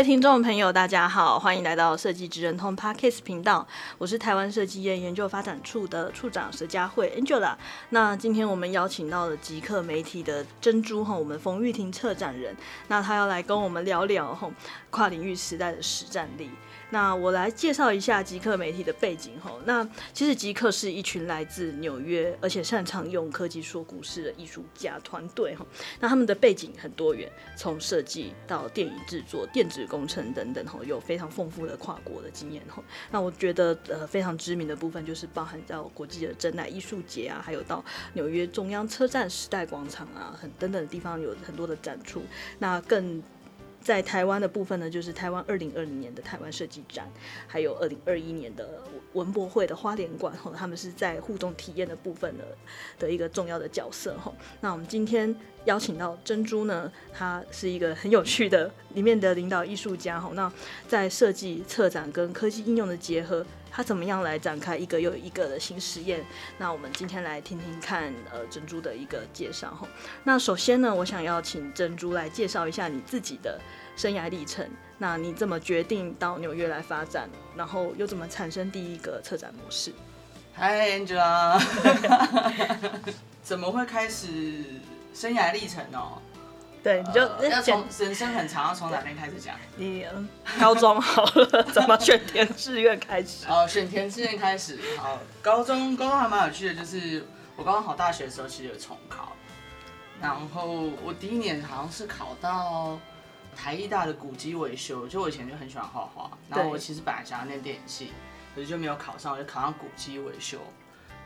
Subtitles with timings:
[0.00, 3.66] 位听众朋友，大家好，欢迎来到设计职人通 Podcast 频道，
[3.98, 7.54] 我是台湾设计业研究发展处的处长石佳慧 Angela。
[7.90, 12.56] 那今天我们邀请到了极客媒体的珍珠哈，我们冯玉婷策展人，
[12.88, 14.50] 那他要来跟我们聊聊哈
[14.88, 16.48] 跨领域时代的实战力。
[16.90, 19.52] 那我来介绍一下极客媒体的背景哈。
[19.64, 25.64] 那其实极客是一群来自纽约，而且擅长用科技说故事的艺术家团队哈。
[26.00, 32.82] 那他们的背景很多元，从设计到电影制作、电子工程等等哈，有非常丰富的跨国的经验哈。
[33.10, 42.22] 那我觉得呃非常知名的部分就是包含到国际的珍奶艺术节啊，还有到纽约中央车站时代广场啊，很等等的地方有很多的展出。
[42.58, 43.22] 那更
[43.80, 47.10] 在台湾的部分呢，就是台湾二零二零年的台湾设计展，
[47.46, 48.82] 还有二零二一年的
[49.14, 52.44] 文博会的花莲馆，吼，他们是在互动体验的部分的
[52.98, 54.34] 的一个重要的角色，吼。
[54.60, 60.34] 那我们今天邀请到珍珠呢，她是一个很有趣的里面的领导艺术家，吼。
[60.34, 60.52] 那
[60.86, 63.44] 在设计、策展跟科技应用的结合。
[63.70, 66.24] 他怎么样来展开一个又一个的新实验？
[66.58, 69.86] 那我们今天来听听看，呃，珍珠的一个介绍哈。
[70.24, 73.60] 那首先呢，我想要请珍珠来介绍一下你自己的
[73.96, 74.68] 生涯历程。
[74.98, 77.28] 那你怎么决定到纽约来发展？
[77.56, 79.92] 然后又怎么产生第一个策展模式
[80.56, 81.58] ？Hi Angela，
[83.42, 84.64] 怎么会开始
[85.14, 86.20] 生涯历程哦？
[86.82, 89.54] 对，你就、呃、要从人生很长，要从哪边开始讲？
[89.76, 90.06] 你
[90.58, 93.46] 高中好了，怎么选填志愿开始？
[93.48, 94.78] 哦，选填志愿开始。
[94.96, 97.26] 好，高中高中还蛮有趣的，就是
[97.56, 99.32] 我高中考大学的时候其实有重考，
[100.22, 102.98] 然后我第一年好像是考到
[103.54, 108.12] 台艺大的古迹维修，就我以前就很喜欢画画，然后我其实本来想要念电影系，
[108.54, 110.58] 可是就没有考上，我就考上古迹维修。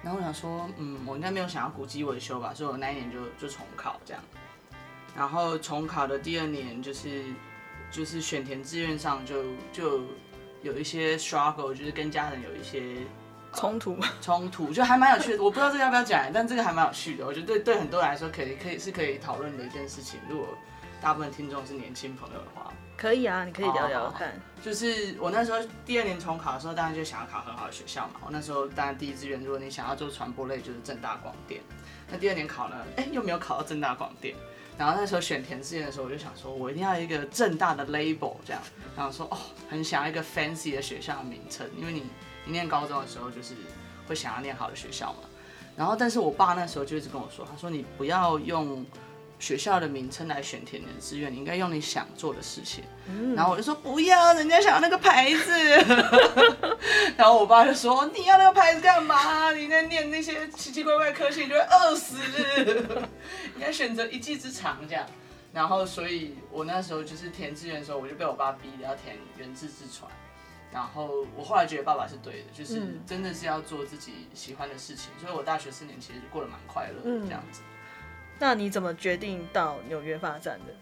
[0.02, 4.22] 然后我想说，嗯，我应该没有想要古迹维修吧，所以我那一年就就重考这样。
[5.16, 7.24] 然后重考的第二年，就是
[7.90, 9.42] 就是选填志愿上就
[9.72, 10.02] 就
[10.62, 12.96] 有一些 struggle，就是跟家人有一些
[13.52, 15.42] 冲突冲突，就还蛮有趣的。
[15.42, 17.24] 我不知道这个要不要讲，但这个还蛮有趣的。
[17.24, 20.18] 我觉得对对很多人来说，可以可以是可以讨论的一件事情。
[20.28, 20.48] 如果
[21.00, 24.32] 大部分听众是年轻朋友的话，可以啊，你可以聊聊看。
[24.62, 28.14] 就是我那时候第二年重考的时候，当然就想要考很好的学校嘛。
[28.24, 31.60] 我那时候当然第一志愿，如果你想要做传播类，就是正大广电。
[32.10, 34.34] 那第二年考呢，哎，又没有考到正大广电。
[34.76, 38.60] 然后那时候选填志愿的时候，我就想说，我一定要一个正大的 label 这样，
[38.96, 39.38] 然后说哦，
[39.70, 42.02] 很想要一个 fancy 的学校的名称，因为你
[42.44, 43.54] 你念高中的时候就是
[44.06, 45.20] 会想要念好的学校嘛。
[45.76, 48.84] 然后，但是我爸那时候就一直跟我说，他说你不要用。
[49.38, 52.84] 学校的名称来选填你的志愿，你应该用你想做的事情。
[53.06, 55.52] 嗯、然后我就说不要，人家想要那个牌子。
[57.16, 59.52] 然后我爸就说，你要那个牌子干嘛？
[59.52, 62.16] 你在念那些奇奇怪怪的科系，你就会饿死。
[63.54, 65.06] 应该选择一技之长这样。
[65.52, 70.10] 然后，所以我那时候就是填志愿的时候，我就被我爸逼的要填元智之传。
[70.72, 75.10] 然后我后来觉得爸爸是对的，就是真的是要做自己喜欢的事情。
[75.20, 77.60] 所以我大学四年其实过得蛮快乐的这样子。
[78.38, 80.74] 那你怎么决定到纽约发展的？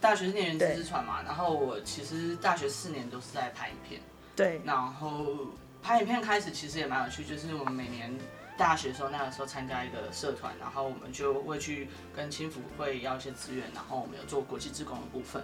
[0.00, 4.00] 大学是念元智之传嘛，然后我其实大学四年都是在拍影片。
[4.36, 4.60] 对。
[4.64, 5.36] 然后
[5.82, 8.14] 拍影片开始其实也蛮有趣，就是我们每年
[8.56, 15.42] 大学的时候，那个时候参加一个社团，然后我们就会去跟青辅会要一些资源，然后我们有做国际志工的部分，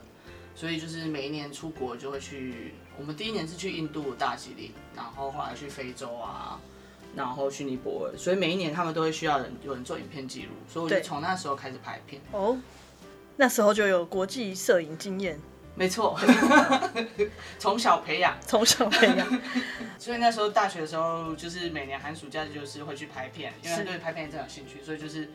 [0.54, 2.74] 所以就是每一年出国就会去。
[2.98, 6.60] 我们第一年是去印度大吉岭，然后后来去非洲啊。
[7.14, 12.20] 然后去尼泊尔，所以每一年他们都会需要人有人做影片记录，所以我就从那时候开始拍片。
[12.32, 12.58] 哦，
[13.36, 15.38] 那时候就有国际摄影经验。
[15.74, 16.18] 没错，
[17.58, 19.40] 从小培养，从小培养。
[19.98, 25.28] 所以那时候大学的时候，就是每年寒暑假就是会去拍片，因为对拍片真的有兴趣，所以就是。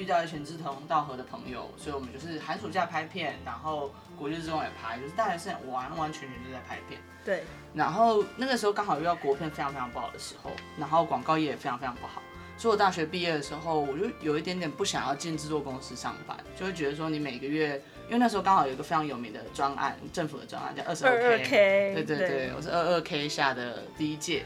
[0.00, 6.98] 遇到一群志同道合的朋友，所以我们就是寒暑假拍片，然后国际之中也拍，就是大学生完完全全就在拍片。
[7.22, 7.44] 对。
[7.74, 12.22] 然后那个时候刚好遇到国片非常非常不好的时候，然后广告业也非常非常不好，
[12.56, 21.92] 所以我大学毕业的时候，我就有一点点不想要进制作公司上班，就会觉得说你每个月，因为那时候刚好有一个非常有名的专案，政府的专案叫二十二 K。
[21.94, 24.44] 对对对，对我是二二 K 下的第一届。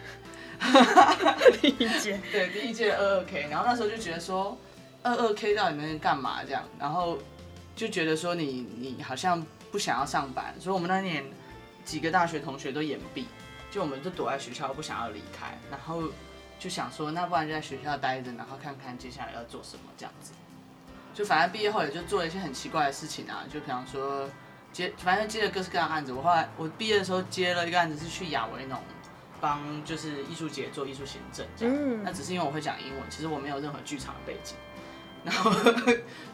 [1.63, 2.21] 第一届。
[2.33, 4.59] 对，第一届二二 K，然后那时候就觉得说。
[5.05, 6.43] 二二 K 到底能干嘛？
[6.43, 7.19] 这样，然后
[7.77, 11.23] 就觉得说你你好像不想要上班，所以我们那年
[11.85, 13.27] 几个大学同学都掩蔽，
[13.71, 16.05] 就我们就躲在学校不想要离开，然后
[16.59, 20.33] 就想说，那不然就在学校待着，然后看看接下来要做什么这样子。
[21.13, 24.29] 就反正毕业后也就做了一些很奇怪的事情啊，就比方说
[24.73, 26.13] 接，反正接了各式各样的案子。
[26.13, 28.81] 我后来我毕业的时候接了一个案子，是去亚维农
[29.41, 32.03] 帮就是艺术节做艺术行政这样。
[32.03, 34.57] 那只是因为我会讲英文，其实我没有任何剧场的背景。
[35.27, 35.51] 然后，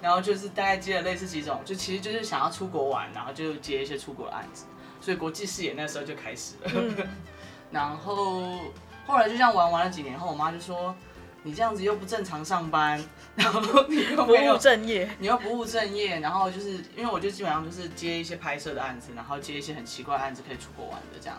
[0.03, 4.67] 然后就是大概接了类似几种，就其实就是想要出国玩，然后就接一些出国的案子。
[5.01, 6.71] 所以国际视野那时候就开始了。
[6.75, 6.97] 嗯。
[7.71, 8.59] 然后
[9.07, 10.95] 后来就这样玩玩了几年后，我妈就说。
[11.43, 13.03] 你这样子又不正常上班，
[13.35, 21.39] 然后你又不务正业，你又不务正业，然后就是因为我就基本上就是接一些拍摄的案子，然后接一些很奇怪的案子可以出国玩的这样，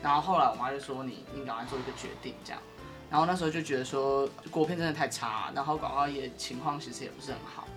[0.00, 2.62] 然后后来我妈就说，你你赶快做一个决定这样，
[3.12, 7.68] 然后那时候就觉得说国片真的太差，然后广告业情况其实也不是很好，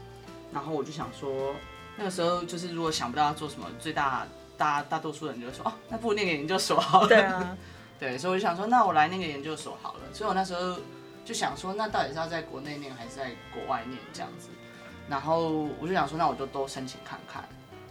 [0.52, 1.54] 然后我就想说
[1.96, 4.26] 那个时候就是如果想不到要做什么，最大
[4.58, 7.58] 大大多数人就会说哦，那不如念个研究所好了，对啊，
[8.00, 10.78] 对，所以我就想说那我来念个研究所好了，所以我那时候。
[11.26, 14.50] 就想说，那到底是要在国内念还是在国外念这样子？
[15.10, 17.44] 然后我就想说，那我就都申请看看。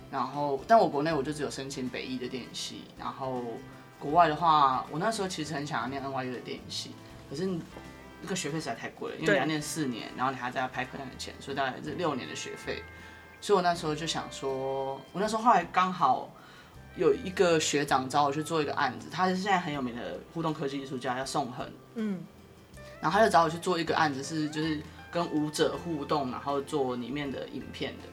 [0.09, 2.85] 然后，但我国内我就只有申请北艺的电影系。
[2.97, 3.43] 然后
[3.99, 6.93] 国外的话，我那时候其实很想要念 NYU 的电影系，
[7.29, 7.49] 可是
[8.23, 12.83] 那个学费实在太贵了，因为你要念四年，然后你还在要拍课程的钱，所以大概是六年的学费。
[13.41, 16.31] 所以我那时候就想说，我那时候后来刚好
[16.97, 21.71] 有一个学长找我去做一个案子，他是现在很有名的互动科技艺术家，叫宋恒。
[21.97, 22.25] 嗯。
[23.01, 24.81] 然后他就找我去做一个案子，是就是
[25.13, 28.09] 跟舞者互动，然后做里面的影片的。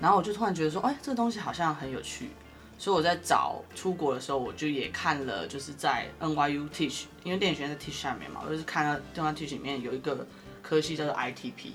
[0.00, 2.30] 然后我就突然觉得说，哎，这个东西好像很有趣。
[2.78, 10.26] 所以我在找出国的时候，我就也看了，就是在 NYU Teach，因为电影学院在 Teach 下面嘛，我就是看到电话 Teach 里面有一个
[10.62, 11.72] 科系叫做 ITP，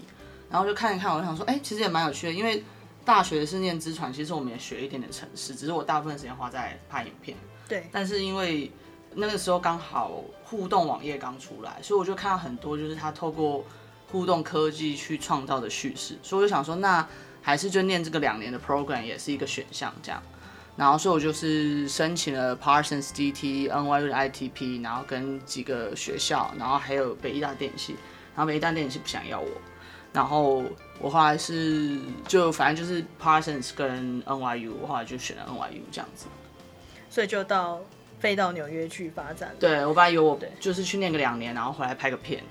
[0.50, 2.64] 然后就看一看，我就想说，哎，其实也蛮有趣的，因为
[3.04, 7.36] 大学是念资传，其实我们也学一点点程式，只是我大部分时间花在拍影片。
[7.68, 7.90] 对。
[7.92, 8.72] 但是因为
[9.16, 13.66] 那个时候刚好互动网页刚出来，所以我就看到很多就是他透过
[14.12, 17.08] 互动科技去创造的叙事，所以我就想说，那
[17.42, 20.22] 还是就念这个两年的 program 也是一个选项这样。
[20.82, 27.96] 然后所以我就是申请了 Parsons DT、NYU 的 ITP，然后跟几个学校，然后还有北医大电影系，
[28.36, 29.48] 然后北医大电影系不想要我，
[30.12, 30.64] 然后
[31.00, 36.26] 我后来是就反正就是 Parsons 跟 NYU，我后来就选了 NYU 这样子，
[37.12, 37.80] 所以就到。
[38.20, 42.44] 飞到纽约去发展，对，我爸有我就是去念个两年，然后回来拍个片，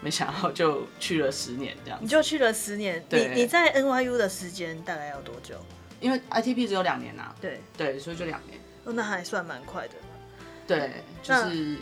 [0.00, 1.96] 没想到就去了十年这样。
[2.02, 5.54] 你就去了十年，你你在 NYU 的时间大概要多久？
[6.04, 8.58] 因为 ITP 只有两年呐、啊，对对，所以就两年。
[8.84, 9.94] 哦，那还算蛮快的。
[10.66, 11.78] 对，就是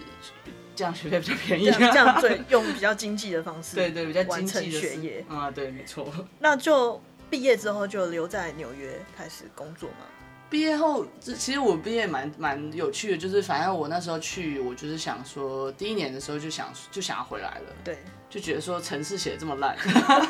[0.77, 6.07] 这样学费比较便宜，这样，这样最 用比较经济的方式，对对，比较完成学业啊，对，没错。
[6.39, 10.07] 那就毕业之后就留在纽约开始工作吗？
[10.53, 17.97] 毕业后，这其实我毕业蛮蛮有趣的，就是反正我那时候去，我就是想说，第一年的时候就想就想要回来了，对，
[18.29, 19.75] 就觉得说城市写的这么烂，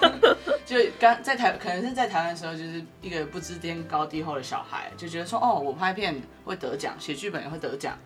[0.65, 6.15] 就刚在台可能是在台湾的时候，就是一个不知天高地厚的小孩，就觉得说哦，我拍片
[6.45, 7.99] 会得奖，写剧本也会得奖，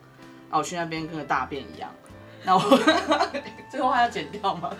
[0.49, 1.93] 啊，我去那边跟个大便一样，
[2.43, 2.61] 那我
[3.69, 4.75] 最后还要剪掉吗？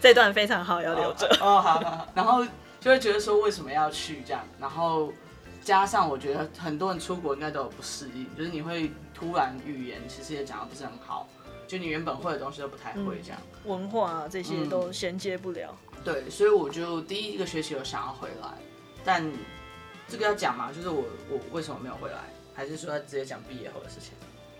[0.00, 2.42] 这段非常好，要留着哦，好好好，然后
[2.80, 5.12] 就会觉得说为什么要去这样，然后。
[5.66, 11.28] 加上我觉得很多人出国应该都有不适应，就是你会突然语言其实也讲的不是很好，
[11.66, 15.98] 就你原本会的东西都不太会这样，嗯、文化啊这些都衔接不了、嗯。
[16.04, 18.48] 对，所以我就第一个学期有想要回来，
[19.04, 19.28] 但
[20.08, 22.18] 这个要讲嘛，就是我我为什么没有回来，
[22.54, 24.12] 还是说要直接讲毕业后的事情？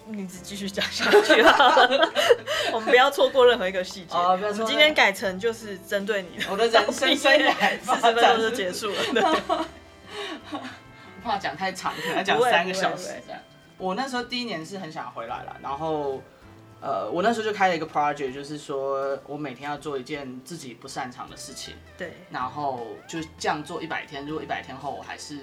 [0.09, 2.13] 你只继续讲下去好了，
[2.75, 4.17] 我们不要错过任何一个细节。
[4.17, 9.65] 哦，我们今天改成就是针对你的，我的人生生涯四十分钟就结束了。
[11.27, 13.41] 话讲太长，可能要讲三个小时这样。
[13.79, 16.23] 我那时候第一年是很想回来了，然后，
[16.81, 21.75] 呃，我那时候就开了一个 project，就是说我每天要做一件自己不擅长的事情。
[21.99, 22.15] 对。
[22.31, 25.39] 然后就这样做一百天，如果一百天后我还是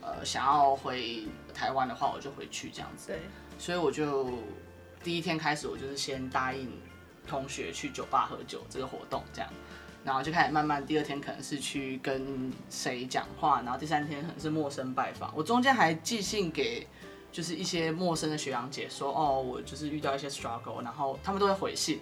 [0.00, 3.08] 呃想要回台湾的话，我就回去这样子。
[3.08, 3.18] 对。
[3.58, 4.30] 所以我就
[5.02, 6.70] 第一天开始，我就是先答应
[7.26, 9.50] 同学去酒吧喝酒这个活动这样。
[10.04, 15.32] 然后就开始慢慢，第二天可能是去跟谁讲话，然后第三天可能是陌生拜访。
[15.34, 16.86] 我中间还寄信给，
[17.32, 22.00] 就是一些陌生的学长姐说，哦，我就是遇到一些 struggle，然后他们都会回信，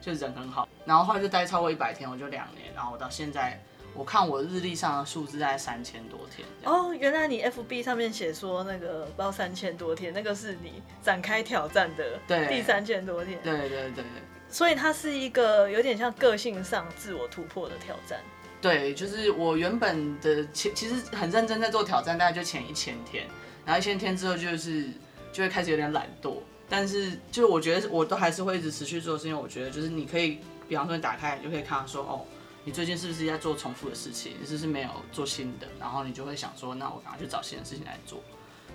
[0.00, 0.68] 就人很好。
[0.84, 3.62] 然后后来就待超过一百天，我就两年，然后我到现在，
[3.96, 6.46] 我看我日历上的数字在三千多天。
[6.64, 13.38] 哦，原来你 FB 上面写说那个不知道三千多天，那个是你展开挑战的第三千多天。
[13.42, 14.04] 对对对对。
[14.48, 18.20] 所以它是一个有点像个性上自我突破的挑战。
[18.60, 23.26] 对，就是我原本的前其实很认真在做挑战，大概就前一千天，
[23.64, 24.88] 然后一千天之后就是
[25.32, 26.36] 就会开始有点懒惰，
[26.68, 30.38] 但是就是我觉得我都还是会一直持续做，是因为我觉得就是你可以，
[30.68, 32.24] 比方说你打开你就可以看到说哦，
[32.66, 38.20] 你最近是不是在做重复的事情，你是不是没有做新的，然后你就会想说，那我赶快去找新的事情来做，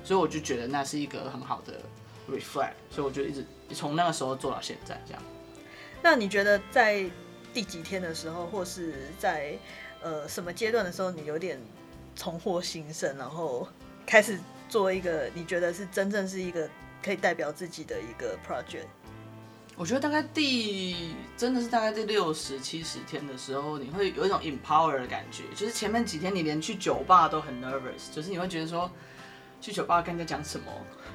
[0.01, 1.73] 所以我就觉得那是一个很好的
[2.29, 5.21] reflect，所以我就一直从那个时候做到现在这样。
[6.01, 7.03] 那你觉得在
[7.53, 9.59] 第几天的时候，或是在
[10.01, 11.59] 呃什么阶段的时候，你有点
[12.15, 13.67] 重获新生，然后
[14.05, 16.69] 开始做一个你觉得是真正是一个
[17.03, 18.87] 可以代表自己的一个 project？
[19.77, 28.91] 我觉得大概第真的是大概第六十七十天的时候，你会有一种 empower 的感觉，就是前面几天你连去酒吧都很 nervous，就是你会觉得说
[29.59, 30.65] 去酒吧跟人家讲什么，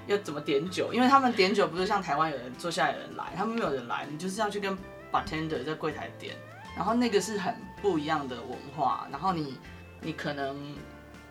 [0.08, 4.76] 要怎么点酒，因为他们点酒不是像台湾有人坐下来有人来，他们没有人来，你就是要去跟
[5.12, 6.34] bartender 在柜台点，
[6.74, 9.56] 然后那个是很不一样的文化，然后你
[10.00, 10.74] 你可能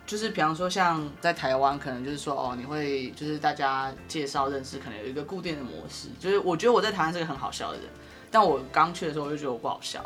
[0.06, 7.86] 就是比方说像在台湾，可能就是说哦，你会就是大家介绍认识，可能有一个固定的模式，就是我觉得我在台湾是个很好笑的人，
[8.30, 10.04] 但我刚去的时候我就觉得我不好笑，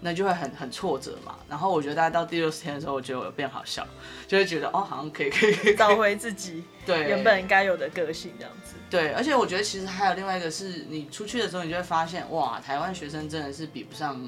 [0.00, 1.36] 那就会很很挫折嘛。
[1.48, 3.86] 然后我觉得大家到第六十天的时候，我觉得我有变好笑，
[4.26, 8.74] 就会觉得哦，好像可以可以可以找回自己 对原本应该有的个性这样子。
[8.90, 14.18] 对，而且我觉得其实还有另外一个是，你出去的时候，你就会发现，哇，台湾学生真的是比不上，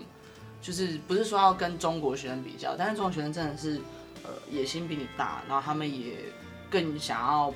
[0.61, 3.81] 就是不是说要跟中国学生比较，但是中国学生真的是，
[4.25, 6.17] 呃，野心比你大，然后他们也
[6.71, 7.53] 更想要，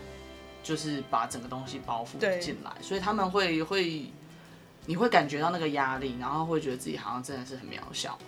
[0.63, 4.07] 就是把整个东西包覆进来，所以他们会会，
[4.87, 8.19] 你会感觉到那个压力，然后会觉得自己好像真的是很渺小。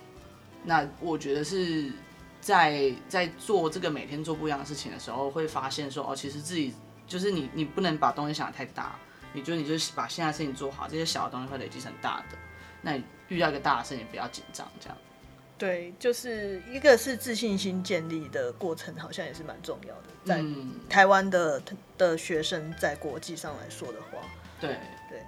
[0.63, 1.91] 那我觉得是
[2.41, 6.73] 在在做这个每天做不一样的事情的时候，会发现说，哦，其实自己。
[7.07, 8.93] 就是你，你不能把东西想得太大，
[9.31, 12.37] 你就你就把现在事情做好，这些小的东西会累积成大的。
[12.81, 14.97] 那你遇到一个大的事情，不要紧张，这样。
[15.57, 20.03] 对，就是一个是自信心建立的过程，好像也是蛮重要的。
[20.25, 20.43] 在
[20.89, 21.61] 台湾的
[21.97, 24.19] 的学生在国际上来说的话，
[24.59, 24.77] 对
[25.09, 25.21] 对。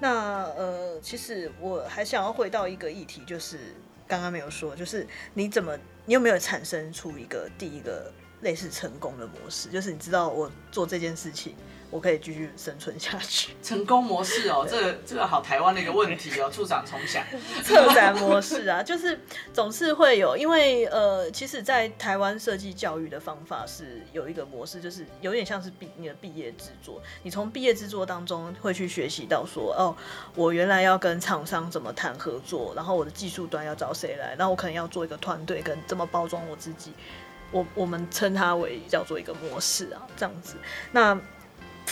[0.00, 3.58] 那呃，其实我还想要回到一个议题，就是
[4.06, 8.12] 刚刚没有说，就是你怎么，你有没有产生出一个第一个？
[8.42, 11.54] 类似成功的模式，就是你知道我做这件事情，
[11.92, 13.54] 我可以继续生存下去。
[13.62, 17.22] 成功模式哦，这个这个好台湾的一个问题哦， 处长重想。
[17.62, 19.20] 策展模式啊， 就是
[19.52, 29.94] 总是会有，因为呃，其实，在台湾设计教育的方法是有一个模式，就是有点像是毕你的毕业制作，你从毕业制作当中会去学习到说，哦，
[30.34, 36.92] 我原来要跟厂商怎么谈合作，然后我的技术端要找谁来，然后我可能要做一个团队跟怎么包装我自己。
[37.50, 40.56] 我我们称它为叫做一个模式啊，这样子。
[40.90, 41.14] 那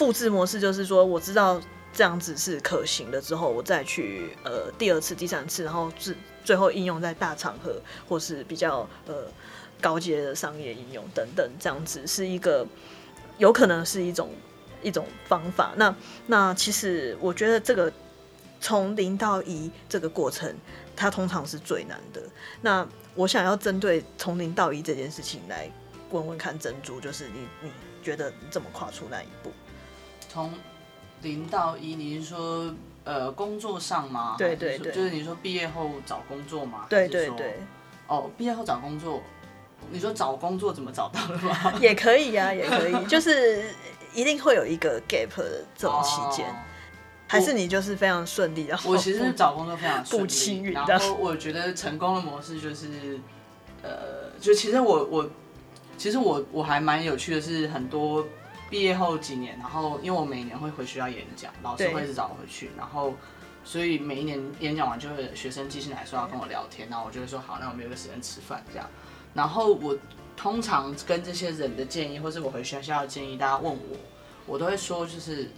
[0.01, 1.61] 复制模式就是说，我知道
[1.93, 7.79] 这样子是可行的之后，我再去呃第二次、第三次，然后最最后应用在大场合
[8.09, 9.27] 或是比较呃
[9.79, 12.67] 高阶的商业应用等等，这样子是一个
[13.37, 14.31] 有可能是一种
[14.83, 15.75] 一种方法。
[15.77, 15.95] 那
[16.29, 17.93] 那其实我觉得这个
[18.59, 20.57] 从零到一这个过程，
[20.97, 22.23] 它通常是最难的。
[22.63, 25.71] 那我想要针对从零到一这件事情来
[26.09, 27.71] 问问看珍珠，就是你你
[28.03, 29.53] 觉得你怎么跨出那一步？
[30.33, 30.53] 从
[31.23, 32.73] 零到一，你是说
[33.05, 34.37] 呃工作上吗？
[34.39, 36.87] 对对对，就是你说毕业后找工作吗？
[36.89, 37.59] 对对对。
[38.07, 39.23] 哦，毕业后找工作，
[39.91, 41.75] 你说找工作怎么找到的吗？
[41.83, 43.65] 也可以呀、啊，也可以，就是
[44.15, 46.49] 一定会有一个 gap 的这种期间。
[46.49, 46.55] 哦
[47.31, 48.77] 还是你就是非常顺利的？
[48.85, 50.71] 我其实找工作非常顺利。
[50.73, 53.21] 然后我觉得成功的模式就是，
[53.85, 55.31] 呃，就其实我我
[55.97, 58.27] 其实我我还蛮有趣的是，很多
[58.71, 63.13] 毕业后几年，然后因为我每年会回学校演讲，老师会一直找我回去，然后
[63.65, 68.89] 所以每一年演讲完就会学生寄信来说要跟我聊天，然后我就会说好，那我们有个时间吃饭这样。
[69.35, 69.99] 然后我
[70.37, 73.97] 通常跟这些人的建议，或是我回学校的建议，大家问我，
[74.47, 75.51] 我都会说就是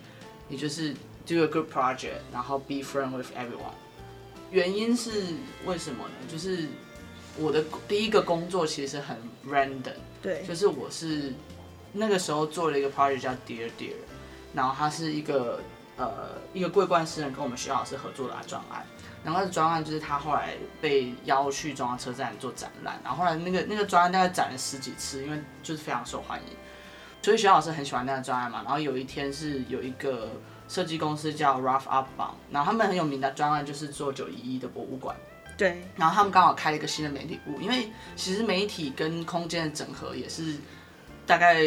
[0.49, 0.97] 你就是。
[1.25, 3.77] Do a good project，然后 be friend with everyone。
[4.51, 5.23] 原因是
[5.65, 6.15] 为什么呢？
[6.29, 6.67] 就是
[7.39, 9.17] 我的第一个工作其实很
[9.47, 11.33] random，对，就是我是
[11.93, 13.95] 那个时候做了一个 project 叫 Dear Dear，
[14.55, 15.61] 然后它是一个
[15.97, 18.85] 呃一个桂冠诗人跟我们学校老师合作的专案，
[19.25, 26.57] 然后这专案就是他后来被邀去中央车站做展览，然后后来那个那个专案大概展了十几次，因为就是非常受欢迎，
[27.23, 28.63] 所以学校老师很喜欢那个专案嘛。
[28.65, 30.29] 然后有一天是有一个。
[30.69, 35.15] 设计公司叫 Rough Up Bound，然后他们很有名的专案就是做九一一的博物馆。
[35.59, 40.57] 对，然后他们刚好开了一个新的媒体部，因为其实媒体跟空间的整合也是
[41.27, 41.63] 大概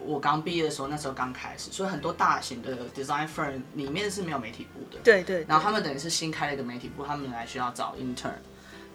[0.00, 5.00] 我刚毕业的时候，那时候刚开始，所以很多大型的 design firm 里面是没有媒体部的。
[5.02, 5.46] 对对，对。
[5.48, 8.30] 然后他们等于是新开了一个媒体部，他们来学校找 intern，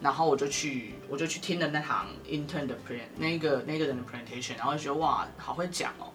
[0.00, 6.08] 然后我就去我就去听了那堂 intern 的 present 那个那个人的 presentation，然后就觉得哇好会讲哦。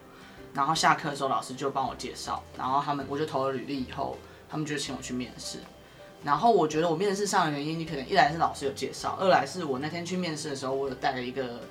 [0.53, 4.17] 然后下课的时候老师就帮我介绍，然后他们我就投了履历以后，
[4.49, 5.59] 他们就请我去面试。
[6.23, 11.61] 然后我觉得我面试上的原因，你可能一来是老师有介绍，二来是我那天去面试的时候，我有带了一个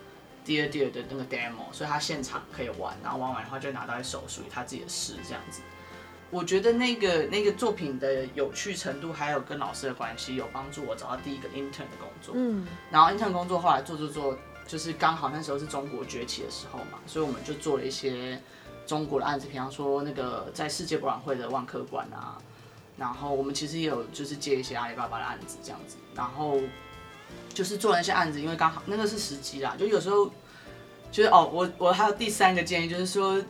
[0.45, 5.61] Dear Dear 的那个 demo，所以他现场可以玩，然后玩完的话就拿到一首属于他自己的诗这样子。
[6.31, 12.35] 我觉得那个那个作品的有趣程度，还有跟老师的关系，有帮助我找到第一个 intern 的工作。
[12.37, 18.41] 嗯，然后 intern 工作后来做做做，就是刚好那时候是中国崛起的时候嘛，所以我们就做了一些
[18.87, 22.39] 中国的案子，比方说那个在世界博览会的万科馆啊。
[22.97, 26.61] 然后我们其实也有就是接一些阿里巴巴的案子这样子，然后
[27.53, 30.27] 就是做了那些案子，因为刚好那个是时机啦，就有时候
[31.11, 33.43] 就是哦，我我还有第三个建议就是说，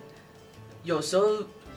[0.83, 1.27] 有时候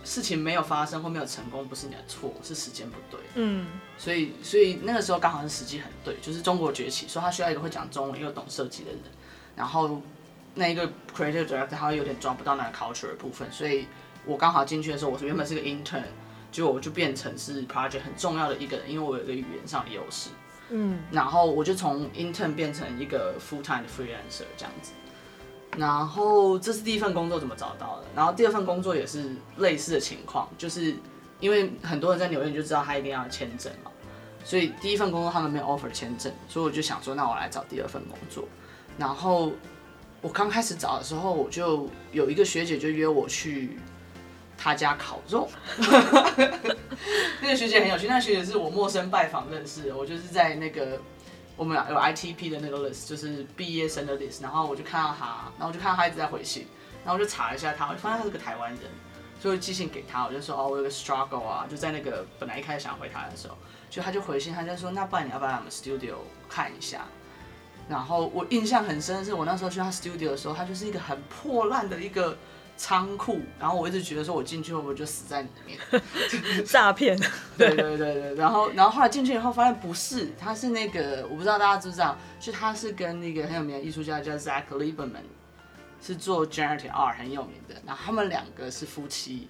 [0.05, 3.21] 事情没有发生或没有成功，不是你的错，是时间不对。
[3.35, 3.67] 嗯，
[3.99, 9.01] 所以所以那个时候刚好是时机很对，就是中国崛起，所以他需要一个会讲中文又懂设计的人，
[9.55, 10.01] 然后
[10.55, 13.87] 那一个 creative director 他会有点抓不到那个 culture 的部分，所以
[14.25, 16.03] 我刚好进去的时候，我是原本是个 intern。
[16.53, 20.31] 结果我就变成是 project 很重要的一个人，因为我有一个语言上的优势，
[20.71, 24.93] 嗯，然后我就从 intern 变成一个 full time freelancer 这样子，
[25.77, 30.95] 然后这是第一份工作怎么找到的，然后第二份工作也是类似的情况，就是
[31.41, 33.91] 因为很多人在纽约就知道他一定要签证嘛，
[34.45, 38.49] 所以第一份工作他们没有 offer 签证，所以我就想说那我来找第二份工作，
[38.99, 39.53] 然后
[40.21, 43.79] 我刚开始找的时候我就有一个学姐就约我去。
[44.57, 45.49] 他家烤肉，
[47.43, 48.07] 那个学姐很有趣。
[48.07, 50.99] 那个学姐是我陌生拜访认识的，我就是在那个
[51.57, 54.43] 我们有 ITP 的那个 list，就是毕业生的 list。
[54.43, 56.67] 然后我就看到他，然后我就看到他一直在回信，
[57.05, 58.81] 然后我就查了一下他，我就发现他是个台湾人，
[59.41, 63.57] 所以寄信给他，我就说哦，我有个 struggle 啊，就在那个本来一开始想回他的时候，
[63.91, 66.15] 就他就回信，他就说那不然你要不要来我们 studio
[66.49, 67.05] 看一下？
[67.89, 72.39] 然后我印象很深的是，我那时候去他 studio 的时候，他就是一个很破烂的一个。
[72.77, 75.79] 仓库，然后我一直觉得说，我进去会不会就死在里面？
[76.67, 77.17] 诈骗。
[77.57, 85.23] 对对对对，然后然后后来进去以后发现不是，他是那个我不知道大家知不知道，就他是跟那个很有名的艺术家叫 Zach Lieberman，
[86.03, 89.49] 是做 Generative Art 很有名的，然后他们两个是夫妻，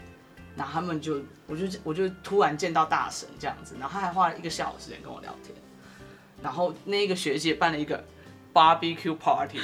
[0.54, 5.54] 然后他们就我就我就突然见到大神这样子，然后他还花了一个下午时间跟我聊天，
[6.42, 8.04] 然后那个学姐办了一个。
[8.54, 9.60] Barbecue party，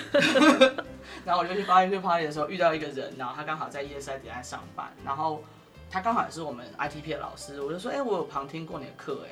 [1.24, 5.42] 然后我就去 Barbecue party 的时候遇到一个人，然后他刚好在 ESI 底下上班，然后
[5.88, 9.31] 他刚好也是我们 ITP 的老师，我就说，哎、我有旁听过你的课，哎，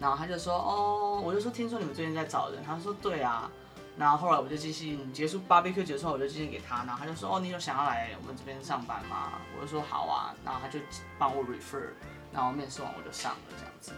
[0.00, 3.48] 然后他就说，哦，我就说听说你们最近在找人，他说对啊，
[3.96, 9.34] 然后后来我就寄信结束 Barbecue 结束后，我就寄信给他，然后他就说，哦，你有想要来我们这边上班吗？
[9.56, 10.80] 我就说好啊，然后他就
[11.18, 11.90] 帮我 refer，
[12.32, 13.92] 然后面试完我就上了这样子。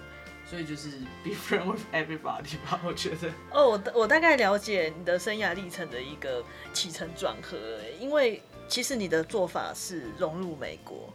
[0.48, 0.88] 所以就是
[1.22, 3.28] be friend with everybody 吧， 我觉得。
[3.52, 7.58] 哦，我我大概了解你的生涯历程的一个起承转合，
[8.00, 11.12] 因为其实你的做法是融入美国，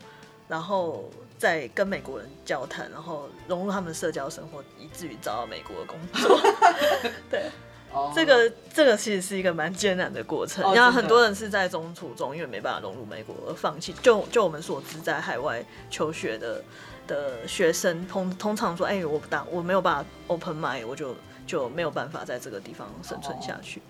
[0.48, 6.40] 然后再跟美国人交谈，然后融入他们的社交生活，以至于找到美国的工作。
[7.32, 7.50] 对
[7.92, 8.14] ，oh.
[8.14, 13.94] 这个这个其实是一个蛮艰难的过程，然后、oh, 很多人是在中途中因为没办法融入美国而放弃。
[13.94, 16.64] 就就我们所知，在海外求学的。
[17.08, 23.82] 的学生通通常说：“哎、我不大，我没有办法 open mind，我就就没有办法在这个地方生存下去。”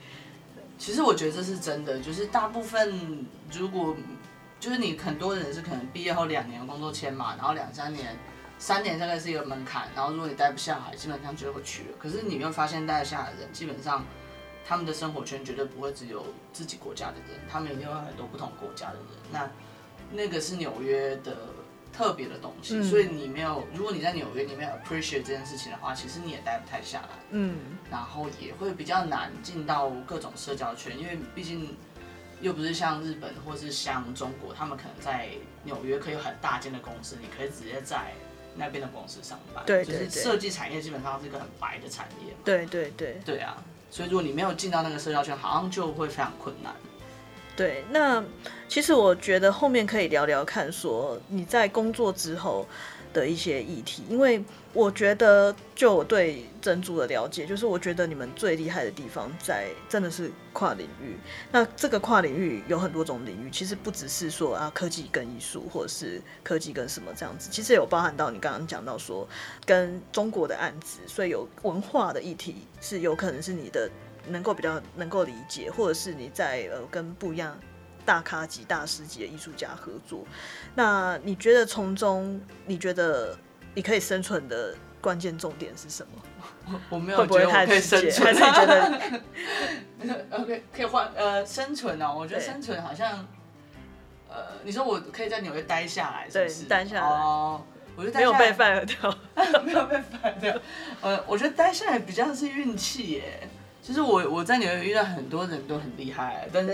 [0.78, 3.96] 其实我觉得这是真的，就是大部分如果
[4.60, 8.18] 就是你很多人是可能毕业后两年工作签嘛，然后两三年、
[8.58, 11.90] 三年大概是一个门槛，然后如果你待不下来，基本上就会去了。
[12.00, 14.04] 可是你没有发现待得下来的人，基本上
[14.66, 19.04] 他们的生活圈绝对不会只有自己国家的人，他们一定会有很多不同国家的人。
[19.32, 19.50] 那
[20.12, 21.38] 那个是纽约的。
[21.94, 27.10] 特别的东西，嗯、所以你没有，如果你在纽约，你没有 appreciate 这件事情的话，其实你也待不太下来。
[27.30, 27.56] 嗯，
[27.92, 31.78] 然后也会比较难进到各种社交圈，因为毕竟
[32.42, 35.30] 又不是像日本或是像中国，他们可能在
[35.64, 38.12] 纽约可以有很大间的公司，你可以直接在
[38.56, 39.64] 那边的公司上班。
[39.66, 40.08] 对对对。
[40.08, 42.34] 就是设计产业基本上是一个很白的产业。
[42.44, 43.22] 对对对。
[43.24, 46.74] 对啊，所以如果你没有进到那个社交圈，好像就会非常困难。
[47.56, 48.24] 对，那
[48.68, 52.68] 其实我觉得后面可以聊聊看，说你在工作之后
[53.14, 61.16] 的一些议题，因为我觉得就我对珍珠的了解，就是我觉得你们最厉害的地方在真的是跨领域。
[61.52, 69.28] 那这个跨领域有很多种领域，其实不只是说啊科技跟艺术，或者是科技跟什么这样子，其实有包含到你刚刚讲到说
[69.64, 73.88] 跟中国的案子，所以有文化的议题是有可能是你的。
[74.28, 77.58] 能够比较能够理解，或者是你在呃跟不一样
[78.06, 80.26] 大咖级、大师级的艺术家合作，
[80.76, 83.38] 那你觉得从中你觉得
[83.74, 86.22] 你可以生存的关键重点是什么？
[86.66, 92.16] 我 我没有觉得我可以生存，还是觉得 OK 可以换呃生存哦？
[92.18, 93.26] 我觉得生存好像
[94.30, 96.64] 呃，你说我可以在纽约待下来是不是？
[96.64, 97.62] 对，待下来哦，
[97.96, 99.18] 我觉得没有被 fire 掉，
[99.64, 100.58] 没有被 fire 掉。
[101.02, 103.48] 呃，我觉得待下来比较是运气耶。
[103.84, 106.74] 就是我我在纽约遇到很多人都很厉害，但是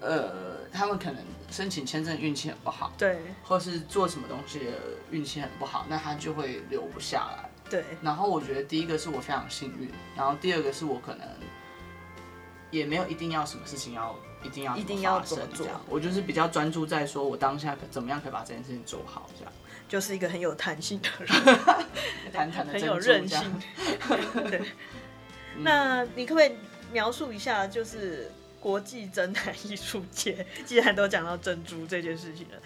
[0.00, 4.60] 呃他们可能申请签证运气很不好，对，或是做什么东西
[5.10, 7.50] 运气很不好，那他就会留不下来。
[7.68, 11.28] 对，然后我觉得第一个是我非常幸运，然后第二个是我可能
[12.70, 19.52] 也没有一定要什么事情要一定要一定要怎么做，我就是比较专注在说我当下可怎么样可以把这件事情做好，这样
[19.86, 21.28] 就是一个很有弹性的人，
[22.32, 23.62] 弹弹的很有韧性。
[24.48, 24.62] 对，
[25.58, 26.52] 那你可不可以
[26.92, 32.56] 描述一下，就是国际珍奶艺术节， 既然都讲到珍珠这件事情了，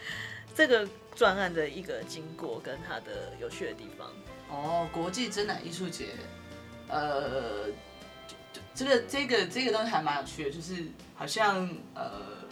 [0.54, 4.10] 这个专案的一个经过跟它的有趣的地方。
[4.48, 6.08] 哦，国际珍奶艺术节，
[6.88, 7.66] 呃，
[8.74, 12.43] 这个这个这个东西还蛮有趣的，就是好像呃，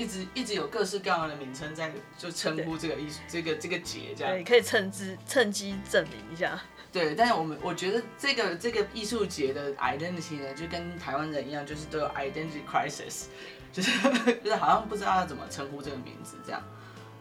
[0.00, 6.58] 一直一直有各式各样的名称在就称呼这个艺术这个这个节这样，对，可以趁机趁机证明一下。
[6.90, 13.26] 对，但是我们我觉得这个这个艺术节的 identity 呢，就跟台湾人一样，就是都有 identity crisis，
[13.72, 13.90] 就是
[14.42, 16.62] 就是好像不知道要怎么称呼这个名字这样。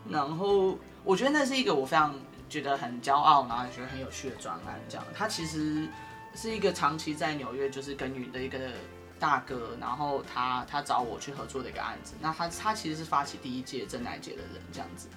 [0.10, 2.16] 然后我觉得那是一个我非常。
[2.50, 5.06] 觉得很骄傲，然后也觉得很有趣的专栏，这样。
[5.14, 5.88] 它其实
[6.34, 8.58] 是一个长期在纽约就是耕耘的一个
[9.20, 12.16] 大哥，然后他他找我去合作的一个案子。
[12.22, 15.08] 那他他其实是发起第一届珍奶节的人，这样子。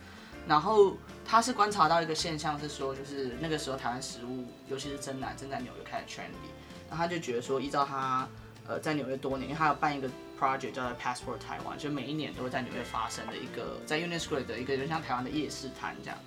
[0.47, 6.51] 然后他是观察到一个现象是说，就是那个时候台湾食物，尤其是珍奶，正在纽约开始 trendy。
[6.91, 8.29] 然后他就觉得说，依照他
[8.67, 16.19] 呃在纽约多年，因为他有办一个 project 叫做 Passport 台湾，就每一年都会在纽约发生的一个在 Union Square 的一个就像台湾的夜市摊这样。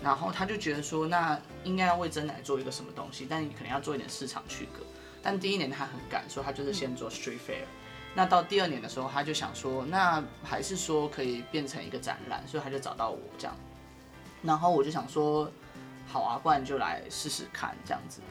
[0.00, 4.84] 然后他就觉得说，那应该要为珍奶做一个什么东西，但你可能要做一点市场区隔。
[5.28, 7.66] 但第一年他很赶，所以他就是先做 street fair。
[8.14, 13.54] 那到第二年的时候，他就想说，那还是说可以变成一个展览，所以他就找到我这样。
[14.42, 15.52] 然后我就想说，
[16.06, 18.22] 好啊，不然就来试试看这样子。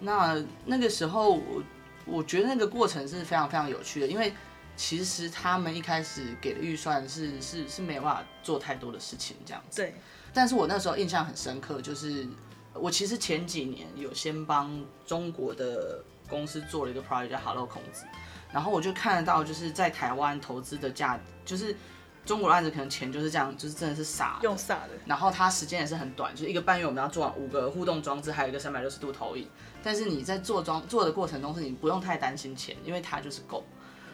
[0.00, 1.62] 那那个时候我
[2.06, 4.32] 我觉得那个过程是非常非常有趣的，因为
[4.76, 9.82] 其实他们一开始给的预算是是是没有办法做太多的事情这样子。
[9.82, 9.92] 对。
[10.32, 12.26] 但是我那时候印象很深刻，就是
[12.72, 18.06] 我其实前几年有先帮中国的公司做了一个 project 叫 Hello 孔子，
[18.52, 21.76] 然后我就看得到，就是在台湾投资的价，就是
[22.24, 29.46] 中国的案子可能钱就是这样，就是真的是傻用傻的，然后它时间也是很短，就是一个半月我们要做完五个互动装置，还有一个三百六十度投影，
[29.82, 33.64] 但是你在做装做的过程中是你不用太担心钱，因为它就是够。